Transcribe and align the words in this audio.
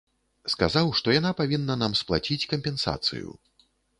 Сказаў, 0.53 0.87
што 0.99 1.07
яна 1.19 1.31
павінна 1.41 1.77
нам 1.83 1.93
сплаціць 2.01 2.49
кампенсацыю. 2.53 3.29